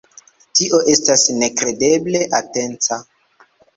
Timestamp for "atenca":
2.39-2.99